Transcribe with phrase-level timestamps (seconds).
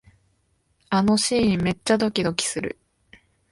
[0.89, 2.79] あのシーン、めっちゃドキドキする